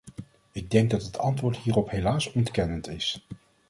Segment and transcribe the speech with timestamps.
[0.51, 3.25] Ik denk dat het antwoord hierop helaas ontkennend is.